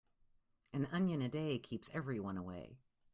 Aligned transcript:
An 0.73 0.87
onion 0.91 1.21
a 1.21 1.29
day 1.29 1.59
keeps 1.59 1.91
everyone 1.93 2.35
away. 2.35 2.79